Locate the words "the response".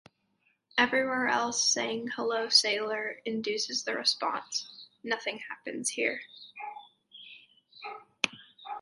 3.83-4.87